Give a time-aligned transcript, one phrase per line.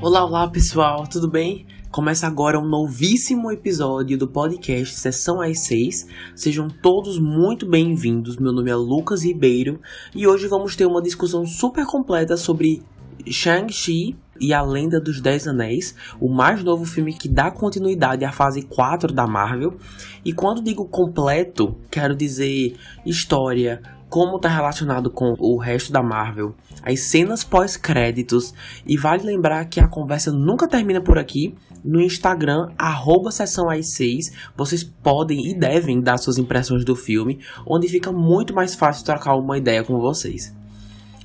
[0.00, 1.66] Olá, olá pessoal, tudo bem?
[1.90, 6.06] Começa agora um novíssimo episódio do podcast Sessão às 6.
[6.34, 8.36] Sejam todos muito bem-vindos.
[8.36, 9.80] Meu nome é Lucas Ribeiro
[10.14, 12.82] e hoje vamos ter uma discussão super completa sobre
[13.26, 18.30] Shang-Chi e a Lenda dos Dez Anéis, o mais novo filme que dá continuidade à
[18.30, 19.76] fase 4 da Marvel.
[20.24, 26.54] E quando digo completo, quero dizer história, como está relacionado com o resto da Marvel,
[26.82, 28.54] as cenas pós-créditos,
[28.86, 31.54] e vale lembrar que a conversa nunca termina por aqui.
[31.84, 37.40] No Instagram, arroba sessão às 6, vocês podem e devem dar suas impressões do filme,
[37.66, 40.52] onde fica muito mais fácil trocar uma ideia com vocês.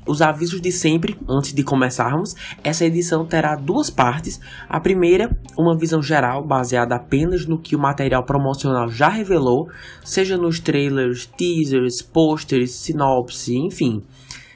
[0.08, 4.40] Os avisos de sempre, antes de começarmos, essa edição terá duas partes.
[4.68, 9.70] A primeira, uma visão geral baseada apenas no que o material promocional já revelou,
[10.04, 14.02] seja nos trailers, teasers, posters, sinopse, enfim.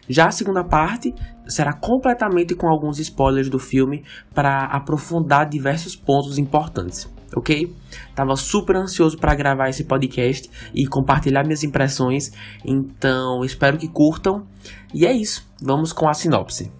[0.09, 1.13] Já a segunda parte
[1.47, 4.03] será completamente com alguns spoilers do filme
[4.33, 7.75] para aprofundar diversos pontos importantes ok?
[8.15, 12.31] Tava super ansioso para gravar esse podcast e compartilhar minhas impressões,
[12.63, 14.47] então espero que curtam.
[14.93, 16.71] E é isso, vamos com a sinopse.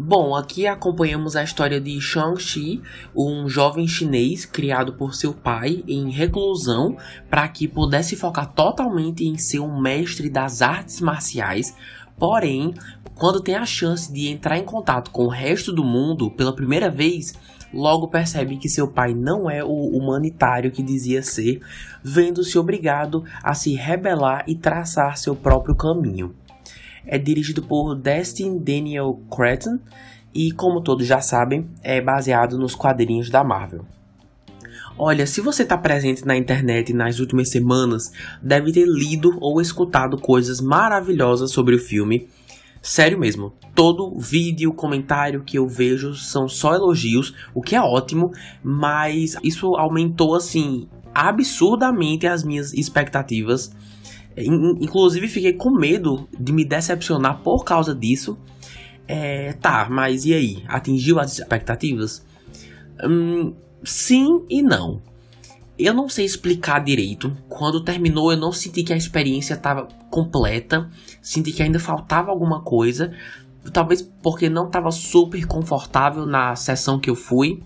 [0.00, 2.80] Bom, aqui acompanhamos a história de Shang-Chi,
[3.14, 6.96] um jovem chinês criado por seu pai em reclusão
[7.28, 11.76] para que pudesse focar totalmente em ser um mestre das artes marciais,
[12.18, 12.74] Porém,
[13.18, 16.88] quando tem a chance de entrar em contato com o resto do mundo pela primeira
[16.88, 17.34] vez,
[17.74, 21.60] logo percebe que seu pai não é o humanitário que dizia ser,
[22.00, 26.32] vendo-se obrigado a se rebelar e traçar seu próprio caminho.
[27.04, 29.80] É dirigido por Destin Daniel Cretton
[30.32, 33.84] e, como todos já sabem, é baseado nos quadrinhos da Marvel.
[34.96, 40.18] Olha, se você está presente na internet nas últimas semanas, deve ter lido ou escutado
[40.18, 42.28] coisas maravilhosas sobre o filme.
[42.80, 48.32] Sério mesmo, todo vídeo, comentário que eu vejo são só elogios, o que é ótimo,
[48.62, 53.72] mas isso aumentou assim absurdamente as minhas expectativas.
[54.36, 58.38] Inclusive fiquei com medo de me decepcionar por causa disso.
[59.06, 60.62] É, tá, mas e aí?
[60.68, 62.24] Atingiu as expectativas?
[63.02, 65.00] Hum, sim e não.
[65.78, 67.36] Eu não sei explicar direito.
[67.48, 70.90] Quando terminou, eu não senti que a experiência estava completa.
[71.22, 73.12] Senti que ainda faltava alguma coisa.
[73.72, 77.62] Talvez porque não estava super confortável na sessão que eu fui.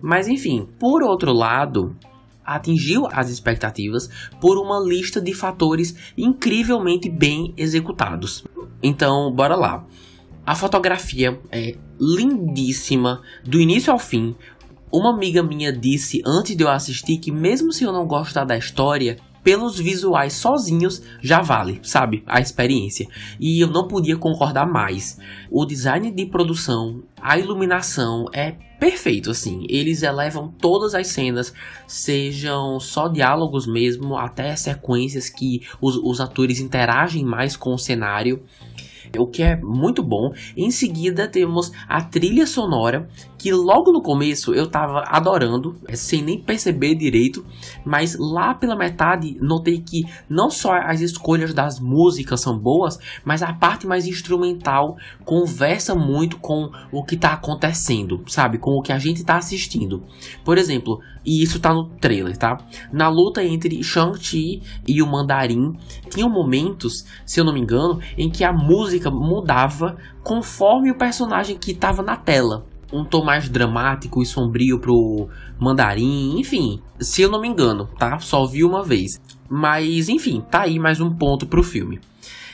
[0.00, 1.96] Mas enfim, por outro lado,
[2.44, 8.44] atingiu as expectativas por uma lista de fatores incrivelmente bem executados.
[8.82, 9.86] Então, bora lá.
[10.44, 14.34] A fotografia é lindíssima, do início ao fim.
[14.92, 18.58] Uma amiga minha disse antes de eu assistir que, mesmo se eu não gostar da
[18.58, 22.22] história, pelos visuais sozinhos já vale, sabe?
[22.26, 23.08] A experiência.
[23.40, 25.18] E eu não podia concordar mais.
[25.50, 29.64] O design de produção, a iluminação é perfeito, assim.
[29.66, 31.54] Eles elevam todas as cenas,
[31.86, 38.42] sejam só diálogos mesmo, até sequências que os, os atores interagem mais com o cenário
[39.18, 40.32] o que é muito bom.
[40.56, 43.08] Em seguida temos a trilha sonora,
[43.42, 47.44] que logo no começo eu tava adorando, é, sem nem perceber direito,
[47.84, 53.42] mas lá pela metade notei que não só as escolhas das músicas são boas, mas
[53.42, 58.58] a parte mais instrumental conversa muito com o que tá acontecendo, sabe?
[58.58, 60.04] Com o que a gente tá assistindo.
[60.44, 62.58] Por exemplo, e isso tá no trailer, tá?
[62.92, 65.76] Na luta entre Shang-Chi e o Mandarim,
[66.08, 71.58] tinham momentos, se eu não me engano, em que a música mudava conforme o personagem
[71.58, 72.70] que estava na tela.
[72.92, 78.18] Um tom mais dramático e sombrio pro Mandarim, enfim, se eu não me engano, tá?
[78.18, 79.20] Só vi uma vez.
[79.48, 82.00] Mas enfim, tá aí mais um ponto pro filme.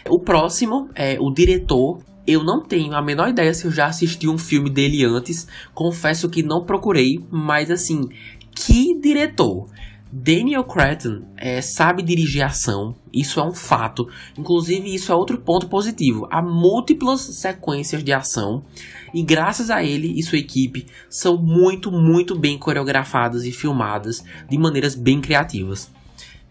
[0.08, 4.28] O próximo é o diretor eu não tenho a menor ideia se eu já assisti
[4.28, 5.48] um filme dele antes.
[5.72, 8.06] Confesso que não procurei, mas assim,
[8.54, 9.66] que diretor!
[10.10, 14.08] Daniel Cretton é, sabe dirigir ação, isso é um fato.
[14.38, 16.26] Inclusive, isso é outro ponto positivo.
[16.30, 18.64] Há múltiplas sequências de ação
[19.12, 24.58] e, graças a ele e sua equipe, são muito, muito bem coreografadas e filmadas de
[24.58, 25.90] maneiras bem criativas.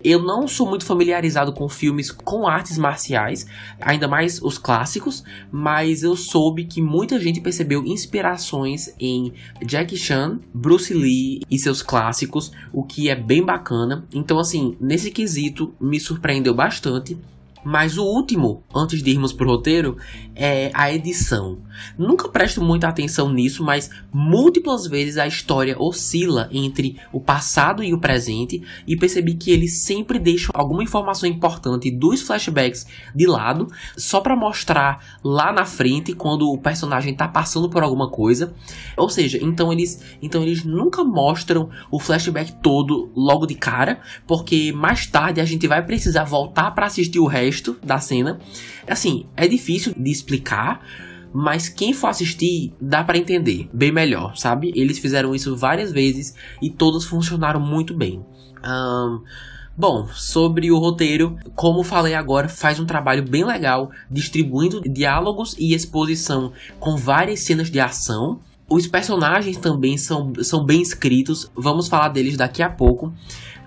[0.03, 3.47] Eu não sou muito familiarizado com filmes com artes marciais,
[3.81, 9.33] ainda mais os clássicos, mas eu soube que muita gente percebeu inspirações em
[9.67, 14.05] Jackie Chan, Bruce Lee e seus clássicos, o que é bem bacana.
[14.13, 17.17] Então, assim, nesse quesito me surpreendeu bastante.
[17.63, 19.97] Mas o último, antes de irmos pro roteiro,
[20.35, 21.59] é a edição.
[21.97, 27.93] Nunca presto muita atenção nisso, mas múltiplas vezes a história oscila entre o passado e
[27.93, 33.67] o presente e percebi que eles sempre deixam alguma informação importante dos flashbacks de lado,
[33.97, 38.53] só para mostrar lá na frente quando o personagem tá passando por alguma coisa.
[38.95, 44.71] Ou seja, então eles, então eles nunca mostram o flashback todo logo de cara, porque
[44.71, 48.39] mais tarde a gente vai precisar voltar para assistir o resto contexto da cena.
[48.87, 50.85] Assim, é difícil de explicar,
[51.33, 54.71] mas quem for assistir dá para entender bem melhor, sabe?
[54.75, 58.23] Eles fizeram isso várias vezes e todos funcionaram muito bem.
[58.63, 59.21] Um,
[59.79, 65.71] Bom, sobre o roteiro, como falei agora, faz um trabalho bem legal, distribuindo diálogos e
[65.71, 68.39] exposição com várias cenas de ação.
[68.67, 73.13] Os personagens também são, são bem escritos, vamos falar deles daqui a pouco.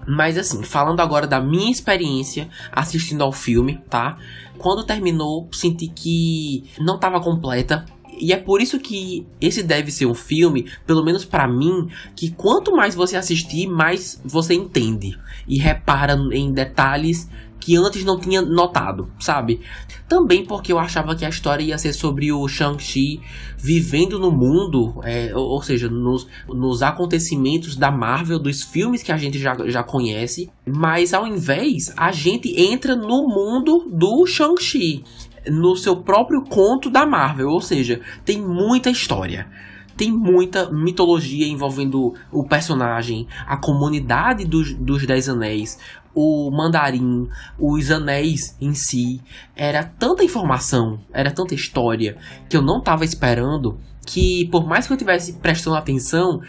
[0.07, 4.17] Mas assim, falando agora da minha experiência assistindo ao filme, tá?
[4.59, 7.85] Quando terminou, senti que não estava completa.
[8.21, 12.31] E é por isso que esse deve ser um filme, pelo menos para mim, que
[12.31, 15.19] quanto mais você assistir, mais você entende
[15.49, 17.29] e repara em detalhes
[17.61, 19.61] que antes não tinha notado, sabe?
[20.09, 23.21] Também porque eu achava que a história ia ser sobre o Shang-Chi
[23.59, 29.13] vivendo no mundo, é, ou, ou, seja, nos, nos acontecimentos da Marvel, dos filmes que
[29.13, 35.05] a gente já, já conhece, mas ao invés, a gente entra no mundo do Shang-Chi,
[35.47, 39.47] no seu próprio conto da Marvel, ou seja, tem muita história
[39.97, 45.79] tem muita mitologia envolvendo o personagem, a comunidade dos, dos Dez Anéis,
[46.15, 47.29] o mandarim,
[47.59, 49.21] os anéis em si.
[49.55, 52.17] Era tanta informação, era tanta história
[52.49, 56.41] que eu não estava esperando que, por mais que eu tivesse prestando atenção,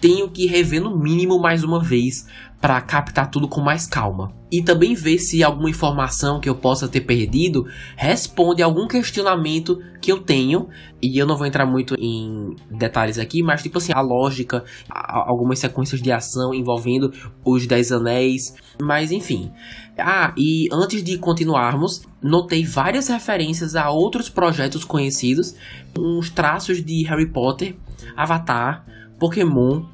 [0.00, 2.26] tenho que rever no mínimo mais uma vez
[2.60, 4.32] para captar tudo com mais calma.
[4.50, 7.66] E também ver se alguma informação que eu possa ter perdido
[7.96, 10.68] responde a algum questionamento que eu tenho.
[11.00, 15.58] E eu não vou entrar muito em detalhes aqui, mas tipo assim, a lógica, algumas
[15.58, 17.12] sequências de ação envolvendo
[17.44, 18.54] os Dez Anéis.
[18.80, 19.52] Mas enfim.
[19.96, 25.54] Ah, e antes de continuarmos, notei várias referências a outros projetos conhecidos,
[25.96, 27.76] uns traços de Harry Potter,
[28.16, 28.84] Avatar,
[29.18, 29.84] Pokémon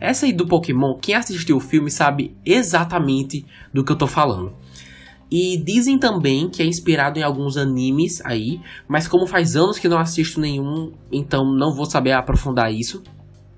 [0.00, 4.52] essa aí do Pokémon, quem assistiu o filme sabe exatamente do que eu tô falando.
[5.30, 9.88] E dizem também que é inspirado em alguns animes aí, mas como faz anos que
[9.88, 13.02] não assisto nenhum, então não vou saber aprofundar isso.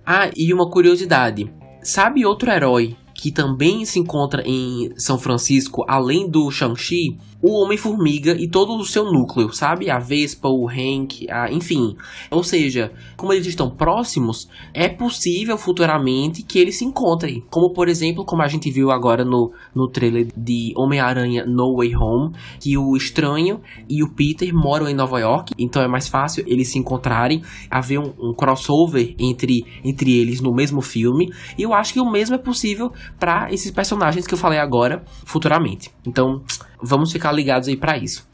[0.05, 1.51] Ah, e uma curiosidade:
[1.83, 7.19] sabe outro herói que também se encontra em São Francisco, além do Shang-Chi?
[7.43, 9.91] O Homem-Formiga e todo o seu núcleo, sabe?
[9.91, 11.51] A Vespa, o Hank, a...
[11.51, 11.97] enfim.
[12.31, 17.43] Ou seja, como eles estão próximos, é possível futuramente que eles se encontrem.
[17.51, 21.97] Como, por exemplo, como a gente viu agora no, no trailer de Homem-Aranha No Way
[21.97, 26.45] Home, que o Estranho e o Peter moram em Nova York, então é mais fácil
[26.47, 31.33] eles se encontrarem, haver um, um crossover entre, entre eles no mesmo filme.
[31.59, 35.03] E eu acho que o mesmo é possível para esses personagens que eu falei agora
[35.25, 35.91] futuramente.
[36.07, 36.43] Então
[36.83, 38.27] vamos ficar ligados aí para isso.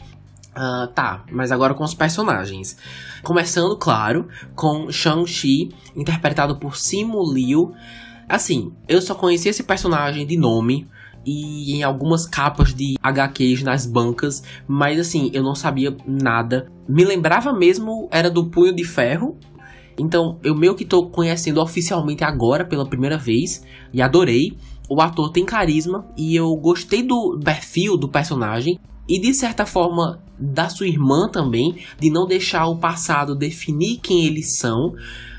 [0.56, 2.76] Uh, tá, mas agora com os personagens.
[3.22, 7.72] Começando, claro, com Shang-Chi, interpretado por Simu Liu.
[8.28, 10.88] Assim, eu só conheci esse personagem de nome
[11.24, 16.70] e em algumas capas de HQs nas bancas, mas assim, eu não sabia nada.
[16.88, 19.36] Me lembrava mesmo, era do Punho de Ferro.
[19.98, 24.56] Então, eu meio que tô conhecendo oficialmente agora pela primeira vez e adorei
[24.88, 28.78] o ator tem carisma e eu gostei do perfil do personagem
[29.08, 34.24] e de certa forma da sua irmã também, de não deixar o passado definir quem
[34.24, 34.92] eles são,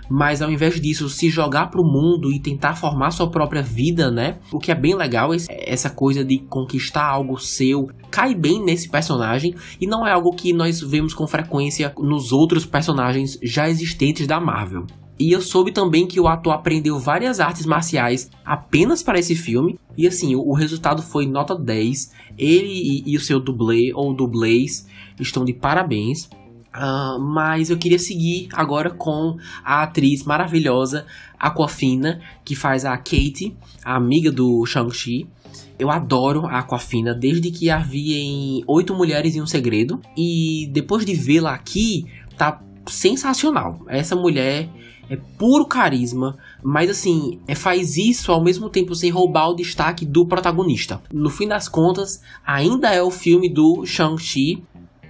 [0.09, 4.39] mas ao invés disso se jogar pro mundo e tentar formar sua própria vida, né?
[4.51, 9.53] O que é bem legal, essa coisa de conquistar algo seu, cai bem nesse personagem
[9.79, 14.39] e não é algo que nós vemos com frequência nos outros personagens já existentes da
[14.41, 14.87] Marvel.
[15.19, 19.77] E eu soube também que o ator aprendeu várias artes marciais apenas para esse filme.
[19.97, 22.13] E assim, o, resultado foi nota 10.
[22.37, 24.87] Ele e, e o seu dublê ou dublês
[25.19, 26.29] estão de parabéns.
[26.73, 29.35] Uh, mas eu queria seguir agora com
[29.65, 31.05] a atriz maravilhosa
[31.37, 35.27] Aquafina, que faz a Kate, a amiga do Shang-Chi.
[35.77, 39.99] Eu adoro a Aquafina desde que a vi em Oito Mulheres e um Segredo.
[40.15, 42.05] E depois de vê-la aqui,
[42.37, 43.85] tá sensacional.
[43.87, 44.69] Essa mulher
[45.09, 50.05] é puro carisma, mas assim, é, faz isso ao mesmo tempo sem roubar o destaque
[50.05, 51.01] do protagonista.
[51.11, 54.63] No fim das contas, ainda é o filme do Shang-Chi,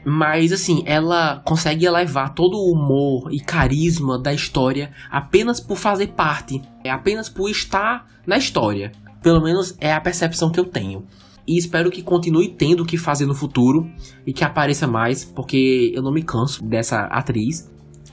[0.06, 6.08] mas assim, ela consegue elevar todo o humor e carisma da história apenas por fazer
[6.08, 8.92] parte, é apenas por estar na história.
[9.22, 11.06] Pelo menos é a percepção que eu tenho.
[11.46, 13.90] e espero que continue tendo o que fazer no futuro
[14.26, 17.68] e que apareça mais, porque eu não me canso dessa atriz.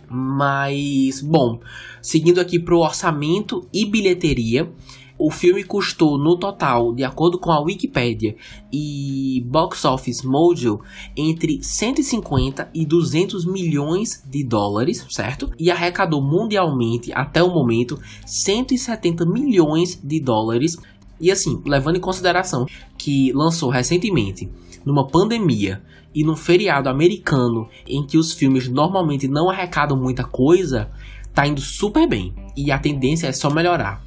[0.08, 1.60] Mas, bom,
[2.00, 4.70] seguindo aqui pro orçamento e bilheteria,
[5.18, 8.36] o filme custou no total, de acordo com a Wikipedia
[8.70, 10.80] e Box Office Mojo,
[11.16, 15.50] entre 150 e 200 milhões de dólares, certo?
[15.58, 20.76] E arrecadou mundialmente, até o momento, 170 milhões de dólares.
[21.18, 22.66] E assim, levando em consideração
[22.98, 24.50] que lançou recentemente,
[24.86, 25.82] numa pandemia
[26.14, 30.88] e num feriado americano em que os filmes normalmente não arrecadam muita coisa,
[31.34, 34.02] tá indo super bem e a tendência é só melhorar.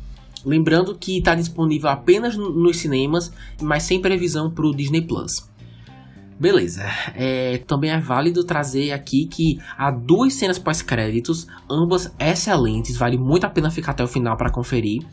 [0.46, 3.32] Lembrando que está disponível apenas nos cinemas,
[3.62, 5.50] mas sem previsão para o Disney Plus.
[6.40, 13.18] Beleza, é, também é válido trazer aqui que há duas cenas pós-créditos, ambas excelentes, vale
[13.18, 15.04] muito a pena ficar até o final para conferir,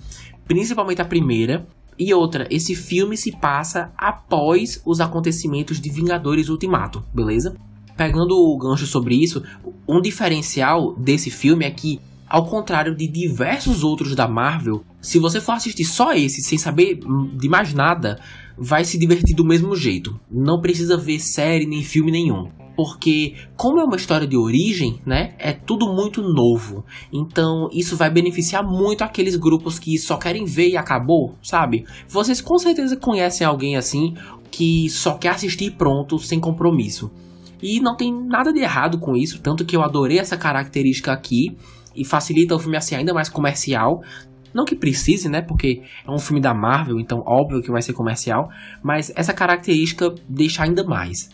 [0.47, 1.67] principalmente a primeira.
[1.99, 7.57] E outra, esse filme se passa após os acontecimentos de Vingadores Ultimato, beleza?
[7.97, 9.43] Pegando o gancho sobre isso,
[9.89, 11.99] um diferencial desse filme é que
[12.29, 16.99] ao contrário de diversos outros da Marvel, se você for assistir só esse sem saber
[17.37, 18.21] de mais nada,
[18.59, 20.19] vai se divertir do mesmo jeito.
[20.31, 22.49] Não precisa ver série nem filme nenhum.
[22.77, 25.35] Porque, como é uma história de origem, né?
[25.39, 26.85] É tudo muito novo.
[27.11, 31.87] Então, isso vai beneficiar muito aqueles grupos que só querem ver e acabou, sabe?
[32.07, 34.15] Vocês com certeza conhecem alguém assim
[34.51, 37.11] que só quer assistir pronto, sem compromisso.
[37.63, 41.57] E não tem nada de errado com isso, tanto que eu adorei essa característica aqui
[41.97, 44.03] e facilita o filme assim ainda mais comercial.
[44.53, 45.43] Não que precise, né?
[45.43, 48.51] Porque é um filme da Marvel, então óbvio que vai ser comercial,
[48.83, 51.31] mas essa característica deixa ainda mais.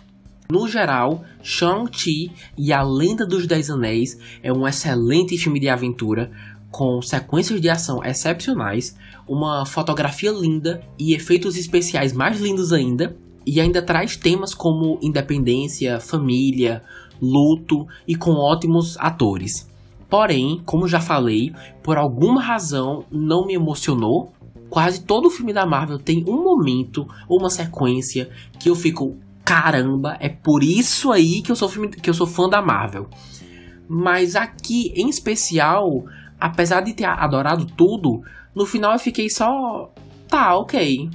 [0.50, 6.31] No geral, Shang-Chi e a Lenda dos Dez Anéis é um excelente filme de aventura,
[6.71, 8.97] com sequências de ação excepcionais,
[9.28, 13.16] uma fotografia linda e efeitos especiais mais lindos ainda,
[13.47, 16.83] e ainda traz temas como independência, família,
[17.21, 19.69] luto e com ótimos atores.
[20.12, 24.31] Porém, como já falei, por alguma razão não me emocionou.
[24.69, 28.28] Quase todo filme da Marvel tem um momento ou uma sequência
[28.61, 32.26] que eu fico, caramba, é por isso aí que eu sou filme, que eu sou
[32.26, 33.09] fã da Marvel.
[33.88, 36.04] Mas aqui, em especial,
[36.38, 38.21] apesar de ter adorado tudo,
[38.54, 39.90] no final eu fiquei só,
[40.28, 41.09] tá, ok,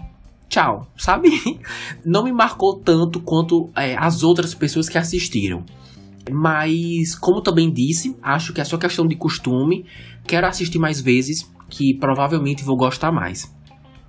[0.50, 1.30] tchau, sabe?
[2.04, 5.64] Não me marcou tanto quanto é, as outras pessoas que assistiram.
[6.32, 9.86] Mas, como também disse, acho que é só questão de costume.
[10.26, 13.56] Quero assistir mais vezes, que provavelmente vou gostar mais.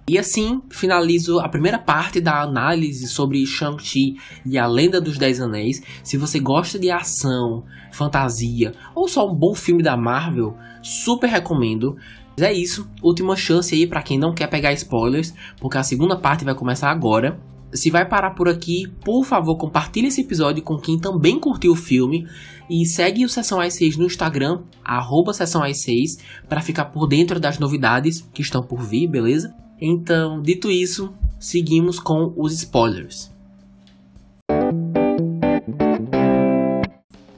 [0.09, 5.39] E assim finalizo a primeira parte da análise sobre Shang-Chi e a Lenda dos Dez
[5.39, 5.83] Anéis.
[6.03, 11.95] Se você gosta de ação, fantasia ou só um bom filme da Marvel, super recomendo.
[12.31, 16.17] Mas é isso, última chance aí para quem não quer pegar spoilers, porque a segunda
[16.17, 17.39] parte vai começar agora.
[17.73, 21.77] Se vai parar por aqui, por favor, compartilhe esse episódio com quem também curtiu o
[21.77, 22.27] filme
[22.69, 27.07] e segue o Sessão às 6 no Instagram, arroba Sessão às 6, para ficar por
[27.07, 29.55] dentro das novidades que estão por vir, beleza?
[29.81, 33.31] Então, dito isso, seguimos com os spoilers.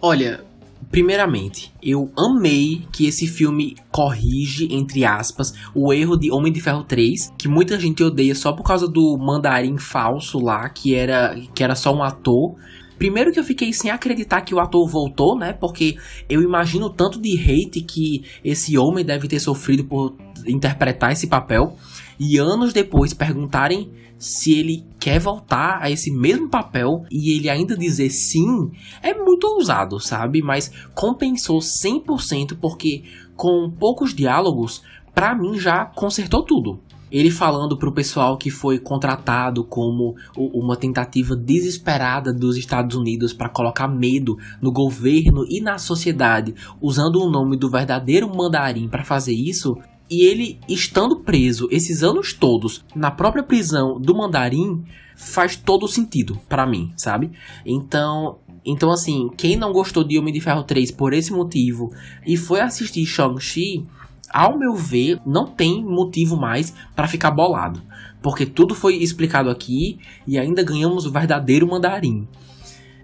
[0.01, 0.45] Olha,
[0.91, 6.83] Primeiramente, eu amei que esse filme corrige, entre aspas, o erro de Homem de Ferro
[6.83, 11.63] 3, que muita gente odeia só por causa do mandarim falso lá, que era, que
[11.63, 12.57] era só um ator.
[12.99, 15.53] Primeiro que eu fiquei sem acreditar que o ator voltou, né?
[15.53, 15.97] Porque
[16.29, 20.17] eu imagino tanto de hate que esse homem deve ter sofrido por
[20.47, 21.77] interpretar esse papel.
[22.19, 27.75] E anos depois perguntarem se ele quer voltar a esse mesmo papel e ele ainda
[27.75, 28.71] dizer sim,
[29.03, 30.43] é muito ousado, sabe?
[30.43, 33.05] Mas compensou 100% porque
[33.35, 34.83] com poucos diálogos,
[35.15, 36.79] para mim já consertou tudo.
[37.11, 43.49] Ele falando pro pessoal que foi contratado como uma tentativa desesperada dos Estados Unidos para
[43.49, 49.33] colocar medo no governo e na sociedade, usando o nome do verdadeiro mandarim para fazer
[49.33, 49.77] isso,
[50.11, 54.85] e ele estando preso esses anos todos na própria prisão do Mandarim
[55.17, 57.31] faz todo sentido para mim, sabe?
[57.65, 61.93] Então, então assim, quem não gostou de Homem de Ferro 3 por esse motivo
[62.27, 63.87] e foi assistir Shang-Chi,
[64.33, 67.83] ao meu ver, não tem motivo mais para ficar bolado,
[68.23, 72.27] porque tudo foi explicado aqui e ainda ganhamos o verdadeiro Mandarim.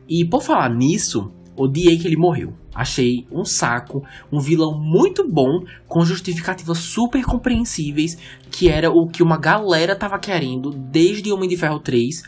[0.08, 2.52] E por falar nisso, odiei que ele morreu.
[2.74, 8.18] Achei um saco, um vilão muito bom, com justificativas super compreensíveis,
[8.50, 12.22] que era o que uma galera tava querendo desde Homem de Ferro 3,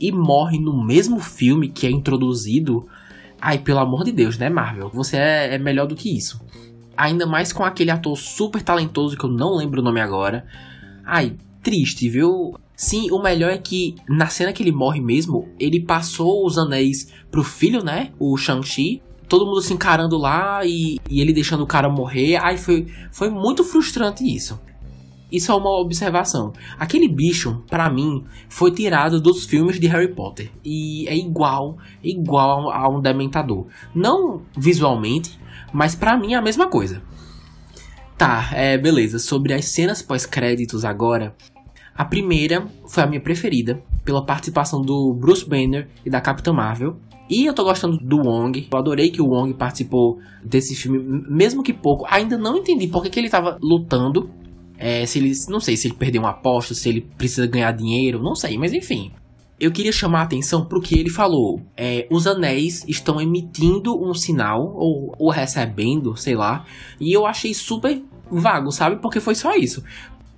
[0.00, 2.88] e morre no mesmo filme que é introduzido.
[3.40, 4.88] Ai, pelo amor de Deus, né, Marvel?
[4.94, 6.40] Você é, é melhor do que isso.
[6.96, 10.46] Ainda mais com aquele ator super talentoso que eu não lembro o nome agora.
[11.04, 12.54] Ai, triste, viu?
[12.74, 17.12] Sim, o melhor é que na cena que ele morre mesmo, ele passou os anéis
[17.30, 18.10] pro filho, né?
[18.18, 19.02] O Shang-Chi.
[19.28, 22.36] Todo mundo se encarando lá e, e ele deixando o cara morrer.
[22.36, 24.58] Aí foi, foi muito frustrante isso.
[25.30, 26.52] Isso é uma observação.
[26.78, 30.50] Aquele bicho, para mim, foi tirado dos filmes de Harry Potter.
[30.64, 33.66] E é igual, igual a um dementador.
[33.94, 35.38] Não visualmente,
[35.72, 37.02] mas para mim é a mesma coisa.
[38.20, 39.18] Tá, é, beleza.
[39.18, 41.34] Sobre as cenas pós-créditos agora.
[41.94, 46.98] A primeira foi a minha preferida, pela participação do Bruce Banner e da Capitã Marvel.
[47.30, 48.68] E eu tô gostando do Wong.
[48.70, 50.98] Eu adorei que o Wong participou desse filme,
[51.30, 52.04] mesmo que pouco.
[52.10, 54.28] Ainda não entendi por que, que ele tava lutando
[54.76, 58.22] é, se ele, não sei se ele perdeu uma aposta, se ele precisa ganhar dinheiro,
[58.22, 59.12] não sei, mas enfim.
[59.60, 61.60] Eu queria chamar a atenção pro que ele falou.
[61.76, 66.64] É, os anéis estão emitindo um sinal, ou, ou recebendo, sei lá.
[66.98, 68.96] E eu achei super vago, sabe?
[68.96, 69.84] Porque foi só isso.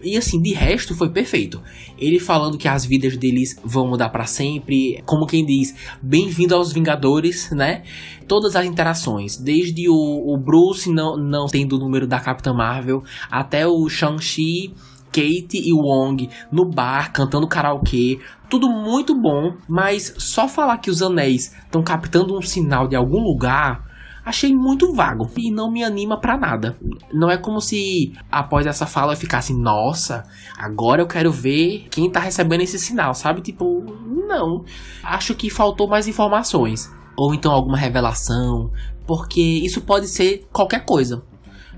[0.03, 1.63] E assim, de resto foi perfeito.
[1.97, 6.73] Ele falando que as vidas deles vão mudar para sempre, como quem diz, bem-vindo aos
[6.73, 7.85] Vingadores, né?
[8.27, 13.05] Todas as interações, desde o, o Bruce não, não tendo o número da Capitã Marvel,
[13.31, 14.75] até o Shang-Chi
[15.13, 21.03] Kate e Wong no bar cantando karaokê, tudo muito bom, mas só falar que os
[21.03, 23.93] anéis estão captando um sinal de algum lugar
[24.25, 26.77] achei muito vago e não me anima para nada.
[27.13, 30.25] Não é como se após essa fala eu ficasse, nossa,
[30.57, 33.41] agora eu quero ver quem tá recebendo esse sinal, sabe?
[33.41, 33.85] Tipo,
[34.29, 34.65] não.
[35.03, 36.91] Acho que faltou mais informações.
[37.17, 38.71] Ou então alguma revelação,
[39.07, 41.23] porque isso pode ser qualquer coisa.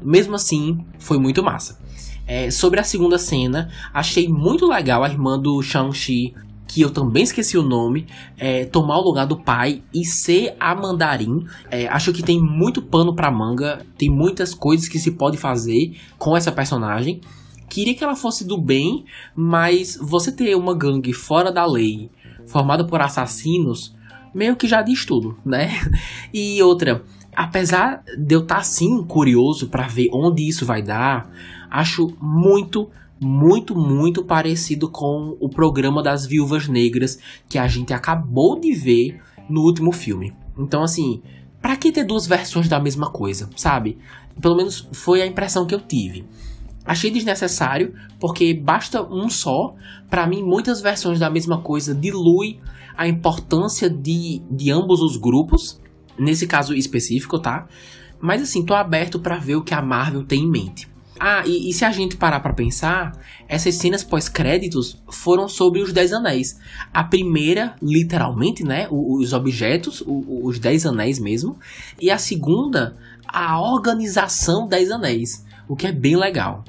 [0.02, 1.82] Mesmo assim, foi muito massa.
[2.26, 6.34] É, sobre a segunda cena, achei muito legal a irmã do Shang-Chi
[6.66, 10.74] que eu também esqueci o nome, é, tomar o lugar do pai e ser a
[10.74, 11.46] Mandarim.
[11.70, 15.96] É, acho que tem muito pano pra manga, tem muitas coisas que se pode fazer
[16.18, 17.20] com essa personagem.
[17.68, 19.04] Queria que ela fosse do bem,
[19.36, 22.10] mas você ter uma gangue fora da lei,
[22.46, 23.94] formada por assassinos,
[24.34, 25.70] meio que já diz tudo, né?
[26.34, 27.04] E outra,
[27.36, 31.30] apesar de eu estar tá, assim curioso para ver onde isso vai dar,
[31.80, 32.88] acho muito
[33.20, 39.20] muito, muito parecido com o programa das Viúvas Negras que a gente acabou de ver
[39.48, 40.34] no último filme.
[40.58, 41.22] Então, assim,
[41.60, 43.96] para que ter duas versões da mesma coisa, sabe?
[44.40, 46.26] Pelo menos foi a impressão que eu tive.
[46.84, 49.74] Achei desnecessário, porque basta um só.
[50.10, 52.60] Para mim, muitas versões da mesma coisa dilui
[52.96, 55.80] a importância de, de ambos os grupos,
[56.18, 57.66] nesse caso específico, tá?
[58.20, 60.93] Mas assim, tô aberto para ver o que a Marvel tem em mente.
[61.18, 63.12] Ah, e, e, se a gente parar para pensar,
[63.48, 66.58] essas cenas pós-créditos foram sobre os Dez Anéis.
[66.92, 68.88] A primeira, literalmente, né?
[68.90, 71.56] Os objetos, os Dez Anéis mesmo.
[72.00, 72.96] E a segunda,
[73.26, 75.44] a organização Dez Anéis.
[75.68, 76.64] O que é bem legal.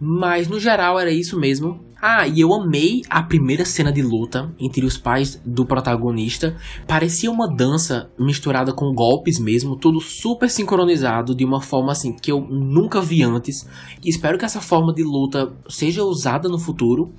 [0.00, 1.80] Mas no geral era isso mesmo.
[2.04, 6.56] Ah, e eu amei a primeira cena de luta entre os pais do protagonista.
[6.84, 12.32] Parecia uma dança misturada com golpes mesmo, tudo super sincronizado de uma forma assim que
[12.32, 13.68] eu nunca vi antes.
[14.04, 17.12] E espero que essa forma de luta seja usada no futuro.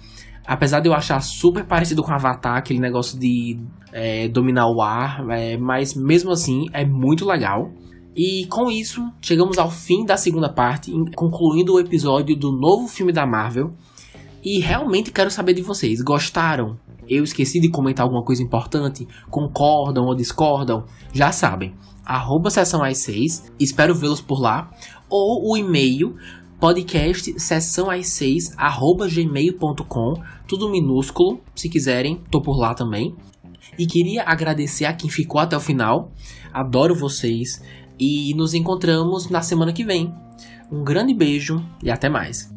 [0.46, 3.58] Apesar de eu achar super parecido com Avatar, aquele negócio de
[3.93, 7.72] é, dominar o ar, é, mas mesmo assim é muito legal.
[8.13, 13.13] E com isso, chegamos ao fim da segunda parte, concluindo o episódio do novo filme
[13.13, 13.74] da Marvel.
[14.43, 16.01] E realmente quero saber de vocês.
[16.01, 16.77] Gostaram?
[17.08, 19.08] Eu esqueci de comentar alguma coisa importante?
[19.29, 20.86] Concordam ou discordam?
[21.13, 21.73] Já sabem.
[22.06, 23.51] Arroba sessão às 6.
[23.60, 24.69] Espero vê-los por lá.
[25.10, 26.15] Ou o e-mail
[26.60, 30.13] podcast sessão às 6 arroba gmail.com.
[30.47, 31.39] Tudo minúsculo.
[31.56, 33.15] Se quiserem, tô por lá também.
[33.79, 36.12] E queria agradecer a quem ficou até o final.
[36.53, 37.62] Adoro vocês.
[37.99, 40.13] E nos encontramos na semana que vem.
[40.71, 42.53] Um grande beijo e até mais.